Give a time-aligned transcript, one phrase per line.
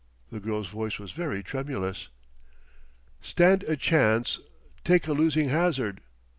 [0.31, 2.07] The girl's voice was very tremulous.
[3.21, 4.39] "Stand a chance,
[4.83, 6.01] take a losing hazard.